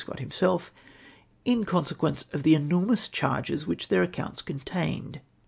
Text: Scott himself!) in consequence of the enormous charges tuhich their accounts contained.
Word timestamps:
Scott 0.01 0.19
himself!) 0.19 0.71
in 1.45 1.63
consequence 1.63 2.25
of 2.33 2.41
the 2.41 2.55
enormous 2.55 3.07
charges 3.07 3.65
tuhich 3.65 3.87
their 3.87 4.01
accounts 4.01 4.41
contained. 4.41 5.21